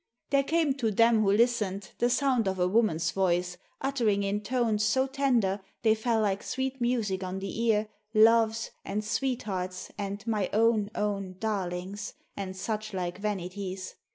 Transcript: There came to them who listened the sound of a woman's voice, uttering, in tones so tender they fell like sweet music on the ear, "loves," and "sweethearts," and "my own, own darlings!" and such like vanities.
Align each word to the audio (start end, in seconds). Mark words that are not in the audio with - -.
There 0.31 0.41
came 0.43 0.73
to 0.77 0.89
them 0.89 1.21
who 1.21 1.31
listened 1.31 1.91
the 1.99 2.09
sound 2.09 2.47
of 2.47 2.57
a 2.57 2.67
woman's 2.67 3.11
voice, 3.11 3.57
uttering, 3.81 4.23
in 4.23 4.41
tones 4.41 4.83
so 4.83 5.05
tender 5.05 5.59
they 5.83 5.93
fell 5.93 6.21
like 6.21 6.41
sweet 6.41 6.81
music 6.81 7.23
on 7.23 7.37
the 7.37 7.61
ear, 7.65 7.87
"loves," 8.11 8.71
and 8.83 9.05
"sweethearts," 9.05 9.91
and 9.99 10.25
"my 10.25 10.49
own, 10.53 10.89
own 10.95 11.35
darlings!" 11.39 12.15
and 12.35 12.57
such 12.57 12.95
like 12.95 13.19
vanities. 13.19 13.93